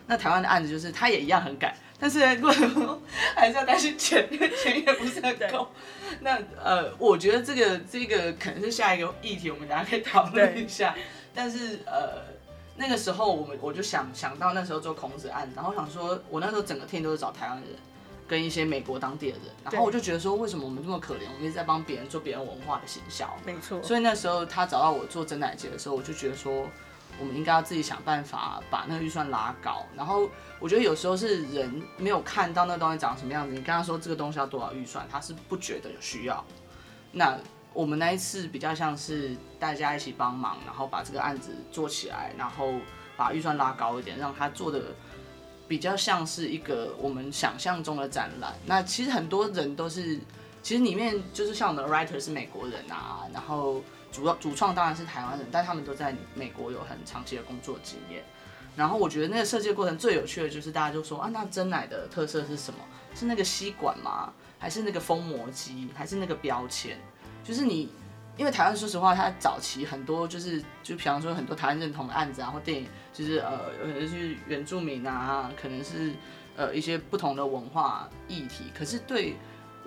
[0.09, 1.75] 那台湾的案子就是它也一样很赶。
[1.99, 3.03] 但是过程中
[3.35, 5.69] 还是要担心钱，因为钱也不是很够。
[6.21, 10.95] 那呃，我觉得这个这个可能是下一个议题，我们大家可以讨论一下。
[11.37, 12.23] 但是呃，
[12.77, 17.67] 那个时候我们我就想想到那时候做孔子案，然后想说，我那时候整个 team 都是找台湾人
[18.27, 21.27] 跟一些美国当地的人，然后我就觉得说，为什么我们这么可怜？
[21.33, 23.29] 我们一直在帮别人做别人文化的行销。
[23.47, 23.81] 没错。
[23.83, 26.67] 所以那时候他找到我做真奶节的时候，我就觉得说。
[27.19, 30.29] 我们应该要自己想办法把那个预算拉高，然后
[30.61, 36.45] 我觉得有时候是人没有看到那东西长什么样子，你跟他说这个东西要多少预算，他是不觉得有需要。
[37.13, 37.39] 那
[37.77, 42.73] 我们那一次比较像是大家一起帮忙，然后把这个案子做起来，然后
[43.17, 44.81] 把预算拉高一点，让他做的
[45.69, 48.55] 比较像是一个我们想象中的展览。
[48.65, 50.19] 那其实很多人都是，
[50.63, 53.83] 其实里面就是像我们的 writer 是美国人啊，然后。
[54.13, 58.25] 主要主创当然是台湾人，但他们都在美国有很长期的工作经验。
[58.75, 62.79] 然后我觉得那个设计的过程最有趣的就是大家就说啊，那真奶的特色是什么？
[63.15, 64.33] 是那个吸管吗？
[64.59, 65.91] 还是那个封膜机？
[65.95, 66.99] 还是那个标签？
[67.47, 67.89] 就是你，
[68.37, 76.13] 因为台湾说实话，它早期很多就是就比方说很多台湾认同的案子啊，或电影，就是呃，有可能是原住民啊，可能是
[76.57, 78.65] 呃一些不同的文化议题。
[78.77, 79.35] 可是对。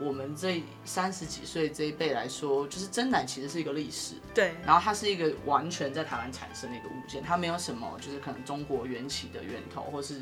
[0.01, 4.55] 我们这三十几岁这一辈来说，就是真奶其实是一个历史，对。
[4.65, 10.21] 然后它是一个完全在台湾产生的一个物件，它没有什么就是可能中国缘起的源头，或是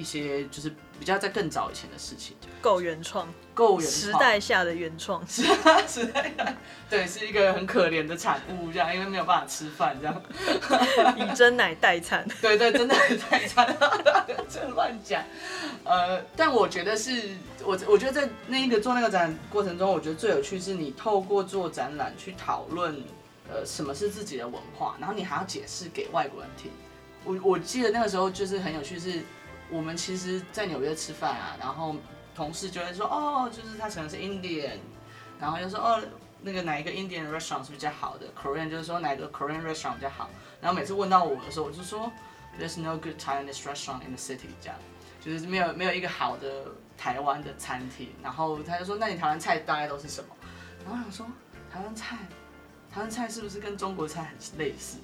[0.00, 2.36] 一些就是比较在更早以前的事情。
[2.60, 5.42] 够原创，够原，时代下的原创，是
[5.86, 6.54] 时代下，
[6.90, 10.22] 对，是一个很可怜的产物，这样，因为没有办法吃饭，这样。
[11.16, 12.96] 以真奶代餐，对对，真奶
[13.30, 13.76] 代餐，
[14.48, 15.22] 这乱讲。
[15.84, 17.36] 呃，但我觉得是。
[17.62, 23.04] 我我觉得在那一个做那个展过程中，我觉得最有趣是你透过做展览去讨论，
[23.50, 26.70] 呃，什么是自己的文化，然后你还要解释给外国人听。
[27.22, 29.22] 我我记得那个时候就是很有趣，是
[29.70, 31.94] 我们其实，在纽约吃饭啊，然后
[32.34, 34.78] 同事就会说，哦，就是他可能是 Indian，
[35.38, 36.02] 然后就说，哦，
[36.42, 40.28] 那个哪一个 Indian restaurant 是比较好的，Korean 就是说哪个 Korean restaurant 比较好。
[40.60, 42.10] 然后每次问到我的时候，我就说
[42.58, 44.76] There's no good Taiwanese restaurant in the city，这样
[45.20, 48.08] 就是没有没有一个好的台湾的餐厅。
[48.22, 50.30] 然后他就说，那你台湾菜大概都是什么？
[50.84, 51.26] 然后我想说
[51.72, 52.16] 台湾菜，
[52.92, 54.98] 台湾菜是不是跟中国菜很类似？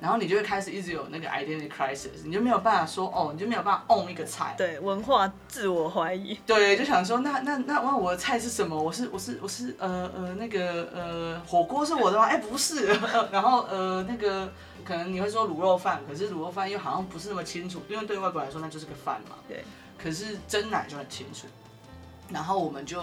[0.00, 4.54] 然后你就会开始一直有那个 identity crisis，你就没有办法说哦，你就没有办法 own 一个菜。
[4.56, 6.34] 对，文化自我怀疑。
[6.46, 8.76] 对，就想说那那那我我的菜是什么？
[8.80, 12.24] 我是我是我是呃呃那个呃火锅是我的吗？
[12.26, 12.86] 哎不是，
[13.32, 14.52] 然后呃那个
[14.84, 19.36] 可能你会说卤肉饭，可是卤肉饭又好像不是那么清楚，因为对外国来说那就是个饭嘛。
[19.48, 19.64] 对。
[19.96, 21.46] 可是真奶就很清楚，
[22.28, 23.02] 然后我们就。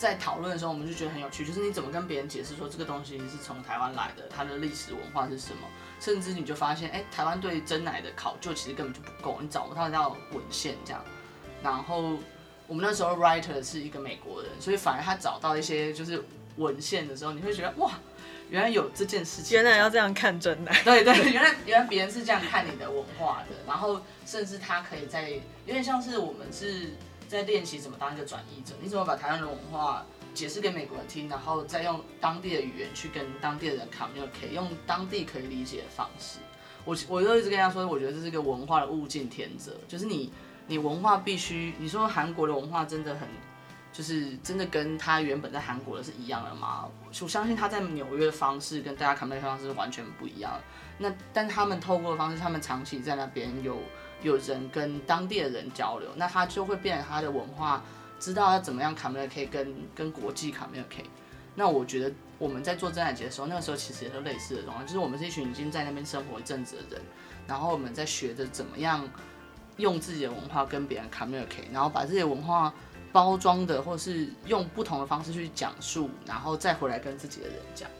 [0.00, 5.68] 在讨论的时候，我们就觉得很有趣，就是你怎么跟别人解释说这个东西是从台湾来的，它的历史文化是什么？
[6.00, 11.04] 甚至你就发现，哎，台湾对真奶的考究其实根本就不够，你找不到那文献这样。
[11.62, 12.16] 然后
[12.66, 16.24] 我们那时候 writer 是一个美国人，所以反而他找到一些就是
[16.56, 17.92] 文献的时候，你会觉得哇，
[18.48, 20.82] 原来有这件事情，原来要这样看真奶。
[20.82, 26.90] 对对，原来原来别人是这样看你的文化的，然后甚至他可以在有点像是我们是。
[27.30, 36.38] 在练习怎么当一个转译者，你怎么把台湾的文化解释给美国人听，然后再用当地的语言去跟当地的人 communicate，用当地可以理解的方式。
[36.84, 40.32] 我我就一直跟他说，我觉得这是一个文化的物竞天择，就是你
[40.66, 43.28] 你文化必须，你说韩国的文化真的很，
[43.92, 46.88] 就是真的跟他原本在韩国的是一样的吗？
[47.20, 50.58] 我相信他在纽约的方式跟大家 communicate 方式是完全不一样。
[50.98, 53.78] 那但他们透过的方式，他们长期在那边有。
[54.22, 57.82] 有人跟当地的人交流，那他就会变成他的文化，
[58.20, 61.08] 知道要怎么样 communicate 跟跟国际 communicate。
[61.56, 67.02] 那我觉得我们在做真乃节的时候，那个时候其实也是类似的东西，就是我们是一群已经在那边生活一阵子的人，
[67.48, 69.06] 然后我们在学着怎么样
[69.76, 72.72] 用自己的文化跟别人 communicate，然后把这些文化
[73.12, 77.90] 包装的，或是用不同的方式去讲述，然后再回来跟自己的人讲。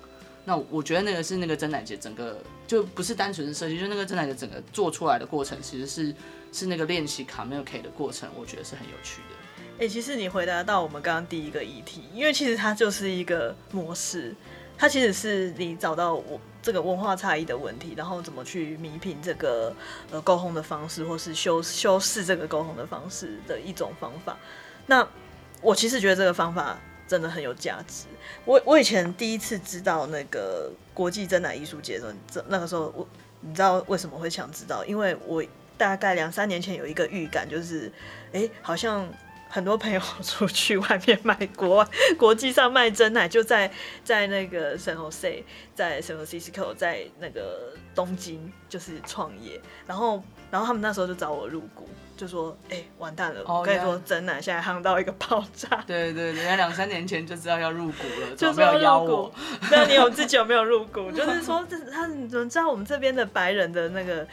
[0.45, 6.15] 那我觉得那个是那个真奶节整个就不是单纯是设计，就那个真奶节整个做出来的过程，其实是
[6.53, 9.37] 是那个练习 communicate 的过程，我觉得是很有趣的。
[9.81, 14.35] 哎、其实你回答到我们刚刚第一个议题，因为其实它就是一个模式，
[14.77, 19.75] 它其实是你找到我这个文化差异的问题，然后怎么去弥平这个
[20.11, 24.37] 呃沟通的方式，或是修修饰这个沟通的方式的一种方法。
[24.87, 25.09] 那
[25.63, 26.79] 我其实觉得这个方法。
[27.11, 28.05] 真的很有价值。
[28.45, 33.05] 我我以前第一次知道那个国际真奶艺术节的时候，这那个时候我
[33.41, 34.85] 你知道为什么会想知道？
[34.85, 35.43] 因为我
[35.77, 37.91] 大概两三年前有一个预感，就是
[38.33, 39.09] 哎、好像
[39.51, 41.87] 很多朋友出去外面卖国外
[42.17, 43.71] 国际上卖真奶，就在
[44.03, 45.43] 在那个 San Jose，
[45.75, 51.87] 在 San Francisco，在那个东京就是创业，然后然后他们那时候就找我入股。
[52.17, 53.43] 就说哎、欸，完蛋了！
[53.47, 55.83] 我跟你说，真奶现在夯到一个爆炸。
[55.87, 59.33] 对对，人家两三年前就知道要入股了，就说要入股。
[59.71, 61.11] 那你有自己有没有入股？
[61.13, 64.29] 就是说，这他你怎么知道我们这边的白人的那个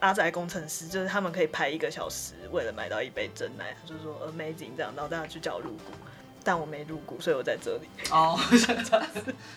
[0.00, 5.92] 阿宅工程师，就是他们可以排一个小时，为了买到一杯真奶，就是说 amazing 这样，然后大家去叫我入股。
[6.44, 7.88] 但我没入股，所以我在这里。
[8.12, 8.38] 哦，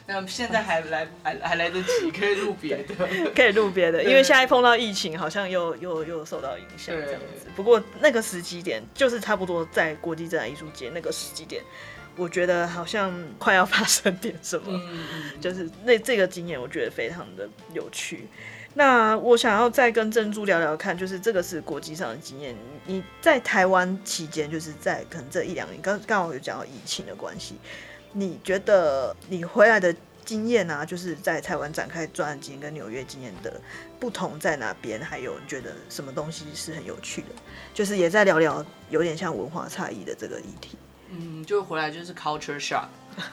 [0.08, 2.96] 那现在还来还还来得及，可以入别的，
[3.36, 7.46] 可以入别的， 因为现在碰到疫情，好像又又又受到影响这样子。
[7.56, 11.62] 不过那个时机点，就是差不多在国际珍奶艺术节那个时机点，
[12.16, 14.82] 我觉得好像快要发生点什么，
[15.40, 18.28] 就是那这个经验，我觉得非常的有趣。
[18.80, 22.56] 那我想要再跟珍珠聊聊看，就是这个是国际上的经验。
[22.86, 27.56] 你在台湾期间，就是在可能这一两年，刚刚好有讲到疫情的关系，
[28.14, 33.60] 你觉得你回来的经验啊，就是在台湾展开专案经验跟纽约经验的
[34.00, 35.02] 不同在哪边？
[35.02, 37.28] 还有你觉得什么东西是很有趣的？
[37.74, 40.78] 就是也在聊聊有点像文化差异的这个议题。
[41.10, 42.88] 嗯，就回来就是 culture shock。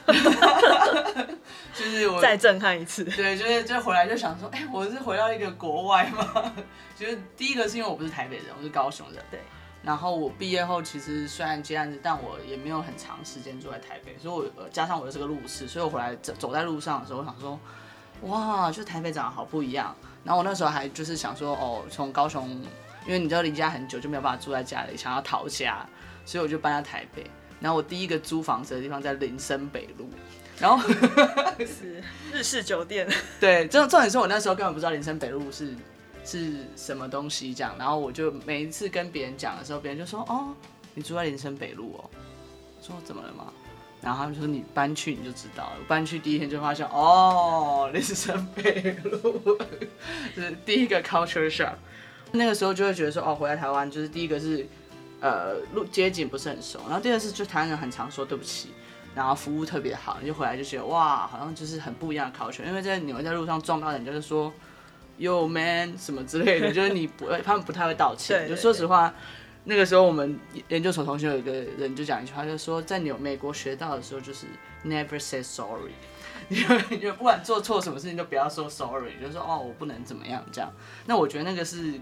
[1.73, 6.51] 就是我再震撼一次，对，就是就回来就想说，哎、欸，我是回到一个国外吗？
[6.97, 9.39] 就是第一个是因为我不是台北人，我是高雄人，对。
[9.83, 17.59] 然后我毕业后其实虽然接案子，但我也没有很长时间住在台北，所以我加上我又是个路痴，所以我回来走走在路上的时候，我想说，
[18.23, 19.95] 哇，就台北长得好不一样。
[20.23, 22.49] 然后我那时候还就是想说，哦，从高雄，
[23.05, 25.87] 因为你知道离家很久，就没有办法住在家里，想要逃家，
[26.25, 27.29] 所以我就搬到台北。
[27.59, 30.09] 然后我第一个租房子的地方在林森北路，
[30.59, 30.87] 然后
[31.59, 33.07] 是 日式酒店。
[33.39, 35.75] 对，重重点是我那时候根本不知道林森北路是
[36.23, 40.53] 是什么东西这样，然后我就每一次跟别人讲的时候，别人就说：“哦，
[40.93, 42.09] 你住在林森北路哦。”
[42.81, 43.51] 说怎么了嘛？
[44.01, 49.57] 然后他们就说：“你搬去你就知道了。”我搬去第一天就发现，哦，林森北路，
[50.35, 51.73] 就 是第一个 culture shock。
[52.33, 54.67] 那个时候就会觉得说：“哦，回来台湾就是第一个是。”
[55.19, 58.69] 呃，路街景不是很熟，然后第二是就台湾人很常说对不起，
[59.15, 62.63] 然后服务特别好，你就回来就觉得哇，好像就是很不一样的 culture。
[62.65, 64.53] 因为在纽约在路上撞到人，就是说
[65.19, 68.47] Yo man 什么之类的， 就是你不，他们不太会道歉。
[68.47, 69.11] 就说实话，
[69.63, 74.45] 那个时候我们研究所同学有一个人就讲一句话，就是说在纽美国学到的时候，就是
[74.85, 75.93] never say sorry。
[76.49, 80.71] 因为不管做错什么事情，都不要说 sorry，就说哦，我不能怎么样这样。
[81.05, 81.99] 那我觉得那个是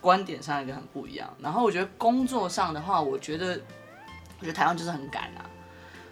[0.00, 1.32] 观点上一个很不一样。
[1.40, 3.60] 然后我觉得工作上的话，我觉得
[4.38, 5.44] 我觉得台湾就是很赶啊。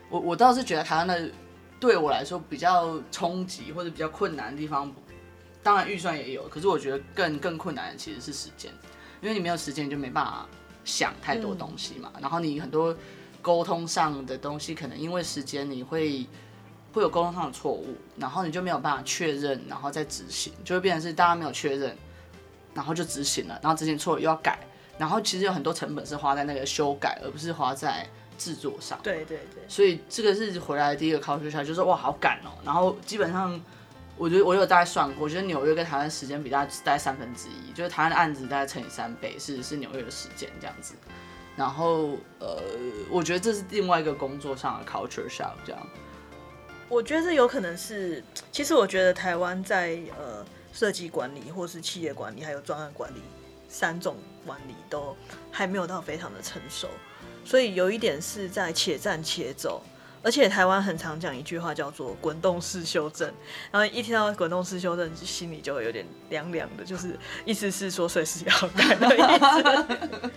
[0.08, 1.30] 我我倒是觉得台湾的
[1.78, 4.92] 对我来说比较冲击或者比较困难的地方，
[5.62, 8.72] 当然预算也有，可是我觉得更更困难的其实是时间，
[9.20, 10.46] 因为你没有时间，你就没办法
[10.84, 12.12] 想太多东西嘛。
[12.20, 12.96] 然后你很多
[13.42, 16.26] 沟通上的东西，可能因为时间你会。
[16.92, 21.94] 会有沟通上的错误，然后你就没有办法确认，然后再执行，就会变成是大家没有确认，
[22.76, 24.58] 然后就执行了，然后执行错了又要改，
[24.98, 29.00] 然后其实有很多成本是花在那个修改，而不是花在制作上。
[29.02, 29.64] 对对对。
[29.66, 33.58] 所以这个是回来的第一个 culture shock，就是哇好赶哦，然后基本上
[34.18, 40.94] 我觉得我有大概算过，我觉得纽约跟台湾时间比大概大概三分之一，就是台湾的案子大概乘以三倍是是纽约的时间这样子，
[41.56, 42.62] 然后呃
[43.10, 45.86] 我觉得这是另外一个工作上的 culture shock 这样。
[46.88, 53.22] 我觉得这有可能是，其实我觉得台湾在呃设计管理，或是企业管理，还有专案管理
[53.66, 55.16] 三种管理都
[55.50, 56.86] 还没有到非常的成熟，
[57.46, 59.82] 所以有一点是在且战且走。
[60.22, 63.32] 而且台湾很常讲一句话叫做“滚动式修正”，
[63.70, 70.30] 然后一听到“滚动式修正”，心里就会有点凉凉的，就是意思是说随时要改的意思。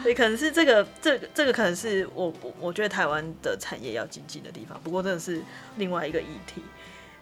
[0.02, 4.80] 所以可能是这个，这个、这个可能是我我我觉得台湾的产业要精进的地方。
[4.82, 5.42] 不过真的是
[5.76, 6.62] 另外一个议题。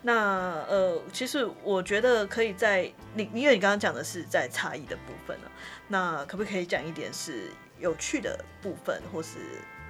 [0.02, 5.50] 那呃，其实我觉得可以在你因为你刚刚讲的是在差异的部分呢，
[5.88, 9.38] 那可不可以讲一点是有趣的部分，或是？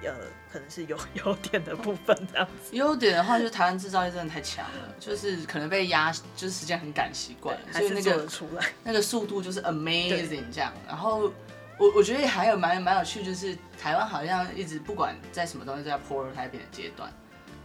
[0.03, 0.13] 呃，
[0.53, 2.75] 可能是有优点的部分这样子。
[2.75, 10.71] 优点的话，就是台湾制造业真的太强了，就是可能被压，就是时间很赶习惯，所以那个出来那个速度就是 amazing 这样。
[10.87, 11.31] 然后
[11.79, 17.11] 我我觉得还有蛮蛮有趣，就是台湾好像一直不管在什么东西都在 prototyping 的阶段，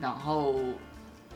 [0.01, 0.59] 然后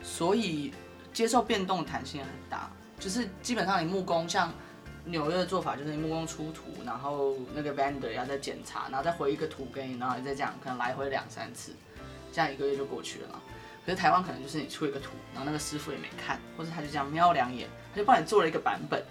[0.01, 0.73] 所以
[1.17, 4.53] 接受变动弹性也很大，就是基本上你木工像。
[5.09, 11.71] 纽约的做法就是你木工出图，然后那个 vendor 要再检查，然后再回一个图给你，然后你再这样，可能来回两三次，
[12.33, 13.39] 这样一个月就过去了嘛。
[13.85, 19.01] 可是台湾可能就是你出一个图，然后那个师傅也没看，或者他就这样瞄两眼，他就帮你做了一个版本。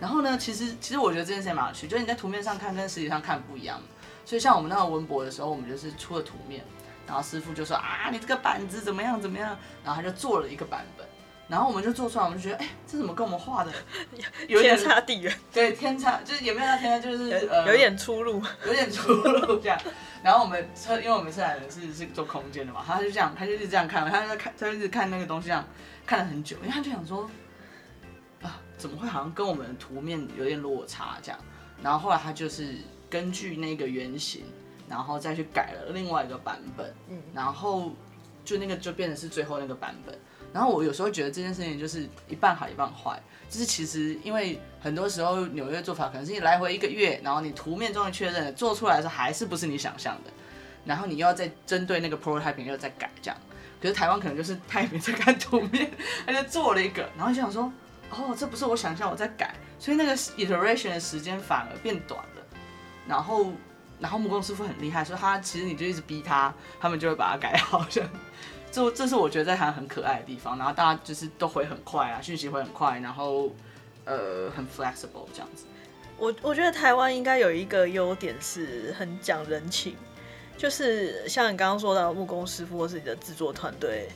[0.00, 3.78] 然后呢，其实其实我觉得这件事也蛮有趣，就是你在图面上看跟实际上看不一样。
[4.24, 6.64] 所以像我们那个文博的时候，我们就是出了图面，
[7.06, 11.06] 然后师傅就说啊，你这个板子怎么样怎么样，然后他就做了一个版本。
[11.48, 13.70] 然后我们就做出来，我们就觉得，哎，这怎么跟我们画的
[14.48, 15.38] 有点天差地远？
[15.52, 19.78] 对，天差就是也没有到天差，就是呃，有点出入，有点出入这样。
[20.22, 25.64] 然后我们车，因为我们是来人是是做空间的嘛，他就这样，他就一直这样看，他就看，他就一直看那个东西，这样
[26.06, 27.28] 看了很久，因为他就想说，
[28.40, 31.38] 啊，怎么会好像跟我们的图面有点落差这样？
[31.82, 32.76] 然后后来他就是
[33.10, 34.44] 根据那个原型，
[34.88, 37.90] 然后再去改了另外一个版本，嗯，然后
[38.44, 40.16] 就那个就变成是最后那个版本。
[40.52, 50.30] 然后我有时候觉得这件事情就是一半好一半坏，就是其实因为很多时候纽约做法可能是你来回一个月，然后你图面终于确认了，做出来的时候还是不是你想象的，
[50.84, 53.40] 然后你又要再针对那个 prototyping 又再改这样。
[53.80, 55.90] 可是台湾可能就是他也没在看图面，
[56.26, 57.72] 他就做了一个，然后就想说，
[58.10, 62.42] 哦，这不是我想象，我在改，所以那个 iteration 的时间反而变短了。
[63.08, 63.52] 然后，
[63.98, 68.10] 然后木工师傅很厉害，所以他其实你就一直逼他，他们就会把它改好这样。
[68.72, 73.50] 这这是我觉得在台湾很可爱的地方，然后大家就是都会很快啊，讯息会很快，然后
[74.06, 75.66] 呃很 flexible 这样子。
[76.18, 79.94] 我我觉得台湾应该有一个优点是很讲人情，
[80.56, 84.08] 就是像你刚刚说到木工师傅或是你的制作团队，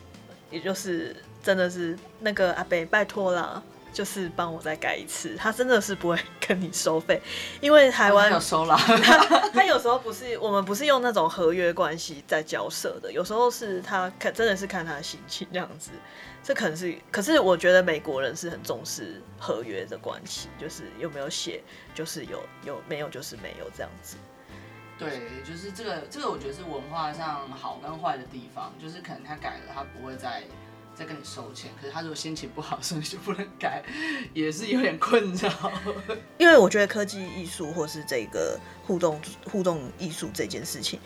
[0.50, 3.62] 也就是真的是那个阿伯拜托了。
[3.96, 7.18] 就是帮我再改一次，他真的是不会跟你收费，
[7.62, 8.76] 因为台湾有收了。
[8.76, 15.92] 他他有时候不是我们不是用那种合约关系在交涉的，有时候是他看真的是看他的心情这样子。
[16.42, 21.62] 这可能是，可是我觉得美国人是很重视合约的关系，就是有没有写，
[21.94, 24.18] 就是有有没有就是没有这样子。
[24.98, 30.42] 对，就是这个这个我觉得是文化上好跟坏的地方，就是可能他改了，他不会再。
[30.96, 33.84] 在跟你收钱，可是他如果心情不好，所以就不能改，
[34.32, 35.72] 也是有点困扰。
[36.38, 40.98] 因为我觉得科技艺术或是这个互动互动艺术这件事情，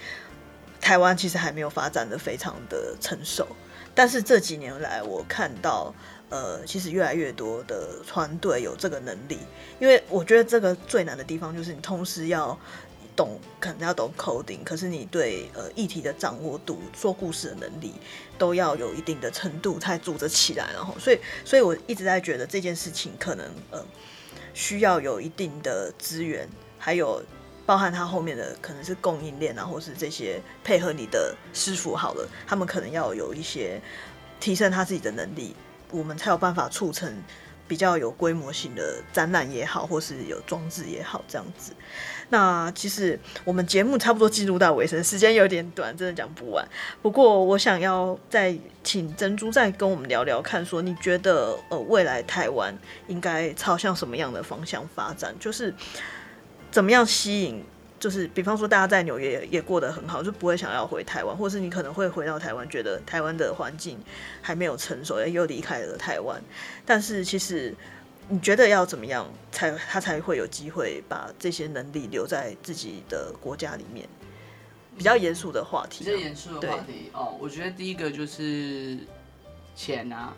[0.81, 3.45] 台湾其实还没有发展得非常的成熟。
[3.93, 5.93] 但是这几年来，我看到
[6.29, 9.41] 呃，其实越来越多的团队有这个能力。
[9.81, 12.57] 因为我觉得这个最难的地方就是你同时要。
[13.21, 17.93] 懂，可能要懂 coding，可是你对呃议题的掌握度、说故事的能力
[18.39, 20.71] 都要有一定的程度才组织起来。
[20.73, 23.85] 然后，所以，所以我一直在觉得这件事情可能呃
[24.55, 26.49] 需要有一定的资源，
[26.79, 27.23] 还有
[27.67, 33.79] 包含它后面的可能是供应链啊，或是这些配合你的师傅好了，他们可能要有一些
[34.41, 35.55] 提升他自己的能力，
[35.91, 37.23] 我们才有办法促成。
[37.71, 41.73] 比较有规模性的展览也好，或是有装置也好，这样子。
[42.31, 46.67] 那其实我们节目差不多进入到尾声，时间有点短，真的讲不完。
[47.01, 55.33] 不过我想要再请珍珠再跟我们聊聊看，说你觉得呃未来台湾应该朝向什么样的方向发展？
[55.39, 55.73] 就是
[56.73, 57.65] 怎么样吸引？
[58.01, 63.99] 就是，比方说，大家在纽约也过得很好，就不会想要回台湾，或是你可能会回到台湾，觉得台湾的环境
[64.41, 66.43] 还没有成熟，又离开了台湾。
[66.87, 67.75] 但是，其实
[68.31, 74.09] 你觉得要怎么样才他才会有机会把这些能力留在自己的国家里面？
[74.97, 77.37] 比较严肃的话题，比较严肃的话题哦。
[77.39, 78.97] 我觉得第一个就是
[79.77, 80.35] 钱啊，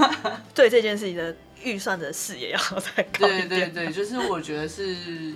[0.54, 3.28] 对这件事情的预算的视野要再高。
[3.28, 5.34] 对对对，就是我觉得是。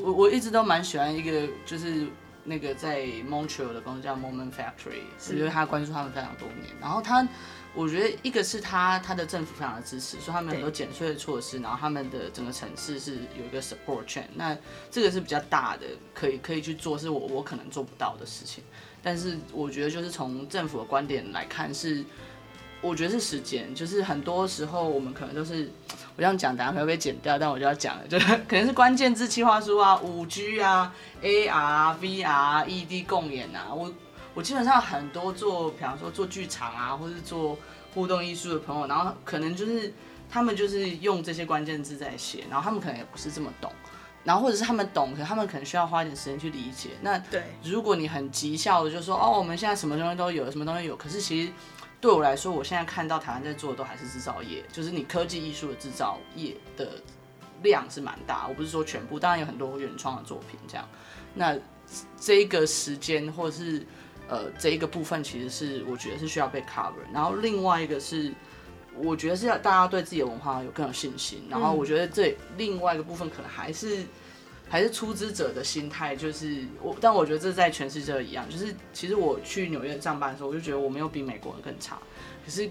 [0.00, 2.06] 我我一直都蛮喜欢一个，就是
[2.44, 6.74] 那个在 Montreal 的公司叫 Moment Factory，是因为他关注他们非常多年。
[6.80, 7.26] 然后他，
[7.74, 14.24] 我觉得一个是他他的政府非常的支持，所以他们很多减税的措施，然后他们的整个城市是有一个 support chain。
[14.34, 14.56] 那
[14.90, 18.64] 这个是比较大的，可以可以去做，是我我可能做不到的事情。
[19.02, 22.04] 但是我觉得就是从政府的观点来看是。
[22.80, 25.68] 我觉得是时间，就是很多时候我们可能都是
[26.14, 33.66] 我这样讲，等下可能被剪掉，但我就要讲了，就是可能是关键字企划书啊、五 G 啊、AR、VR、ED 共演啊。
[33.74, 33.92] 我
[34.34, 37.58] 我基本上很多做，比方说做剧场啊，或是做
[37.94, 39.92] 互动艺术的朋友，然后可能就是
[40.30, 43.72] 他们就是用这些关键字在写，然后他们可能也不是这么懂，
[44.22, 46.90] 然后或者是他们懂，可是他们可能需要花一点时间去理解。
[47.00, 51.52] 那对，如果你很绩效的就说哦，我们现在什么东西都有，什么东西有，可是其实。
[52.00, 57.02] 对我来说，我现在看到台湾在做的都还是制造业，就是你科技艺术的制造业的
[57.62, 58.46] 量是蛮大。
[58.48, 60.88] 我不是说全部，当然有很多原创的作品这样。
[61.34, 61.58] 那
[62.20, 63.84] 这一个时间或者是
[64.28, 66.92] 呃这一个部分，其实是我觉得是需要被 cover。
[67.12, 68.32] 然后另外一个是，
[68.94, 71.42] 我觉得是要大家对自己的文化有更有信心。
[71.50, 74.04] 然后我觉得这另外一个部分可能还是。
[74.68, 78.48] 还是出资者的心态，就是我，但我觉得这在全世界一样。
[78.50, 81.98] 就是其实我去纽约上班的时候，我就觉得我没有比美国人更差。
[82.44, 82.68] 可是，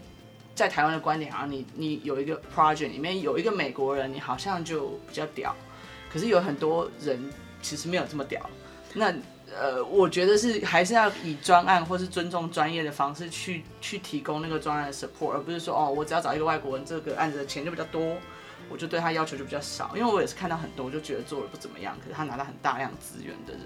[0.54, 5.56] 在台湾的观点，好像你你有一个 project 里面有一个美国人，你好像就比较屌。
[6.12, 7.30] 可是有很多人
[7.62, 8.48] 其实没有这么屌。
[8.94, 9.14] 那
[9.56, 18.18] 呃，我觉得是还是要以专案或是尊重专业的方式去去提供那个专案的 support，而不是说哦，我只要找一个外国人，这个案子的钱就比较多。
[18.70, 23.62] 我就对他要求就比较少，因为我也是看到很多，我就觉得做的不怎么样，可是他拿到很大量资源的人，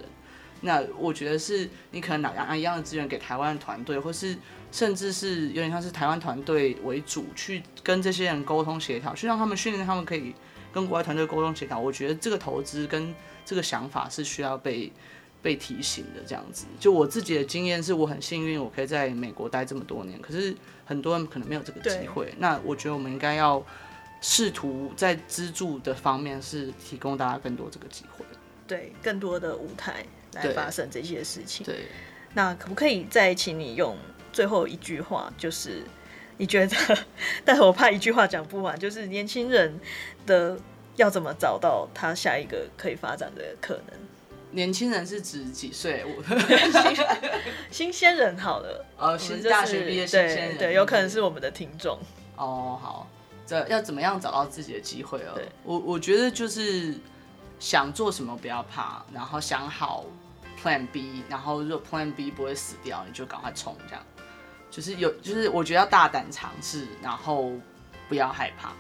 [0.62, 4.38] 那我觉得是你可能拿一样的资源给台湾的团队，或是
[4.72, 10.36] 甚至是有点像是台湾团队为主去跟这些人沟通协调，去让他们训练他们可以
[10.72, 11.80] 跟国外团队沟通协调。
[11.80, 13.14] 我觉得这个投资跟
[13.44, 14.92] 这个想法是需要被
[15.42, 16.22] 被提醒的。
[16.28, 22.34] 这样子，就我自己的经验是我很幸运，我可以在美国待这么多年，可是很多人可能没有这个机会。
[22.38, 23.66] 那我觉得我们应该要。
[24.22, 28.24] 试图在资助的方面是提供大家更多这个机会，
[28.68, 31.66] 对，更多的舞台来发生这些事情。
[31.66, 31.88] 对，
[32.36, 33.98] 那可不可以再请你用
[34.32, 35.82] 最后一句话，就是
[36.38, 36.98] 你觉得，
[37.44, 39.80] 但是我怕一句话讲不完，就是年轻人
[40.28, 40.56] 的
[40.98, 44.00] 要怎么找到他下一个可以发展的可能？
[44.52, 46.06] 年轻人是指几岁？
[46.06, 46.24] 我
[47.72, 51.98] 新鲜人好了，呃，新大学毕业新鲜人，对，对，有可能是我们的听众。
[52.36, 53.10] 哦，好。
[53.68, 55.40] 要怎么样找到自己的机会哦？
[55.64, 56.98] 我我觉得就是
[57.60, 60.06] 想做什么不要怕，然后想好
[60.62, 64.04] Plan B，然后如果 Plan B 不会死掉，你就赶快冲，这样
[64.70, 67.52] 就是有就是我觉得要大胆尝试，然后
[68.08, 68.74] 不要害怕，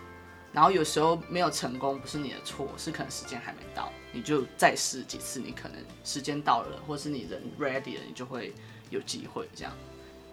[0.53, 8.53] 然后有时候没有成功不是你的错，是可能时间还没到，你就再试几次，你可能时间到了，或是你人 ready 了，你就会
[8.89, 9.73] 有机会这样，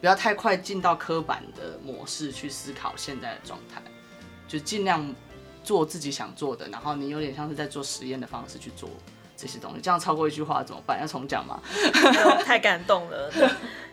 [0.00, 3.82] 不要太快进到刻板的模式去思考现在的状态。
[4.48, 5.14] 就尽量
[5.62, 8.88] 做自己想做的，然后你有点像是在做实验的方式去做
[9.36, 9.80] 这些东西。
[9.80, 10.98] 这样超过一句话怎么办？
[11.00, 11.60] 要重讲吗？
[12.44, 13.30] 太感动了，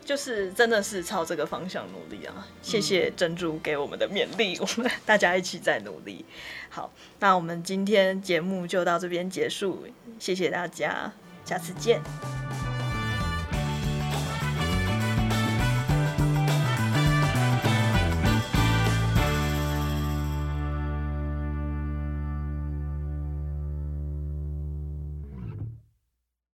[0.05, 2.47] 就是真的是朝这个方向努力啊！
[2.61, 6.25] 谢谢珍珠给我们的勉励，我们大家一起在努力。
[6.69, 9.85] 好，那我们今天节目就到这边结束，
[10.17, 11.11] 谢谢大家，
[11.43, 12.01] 下次见。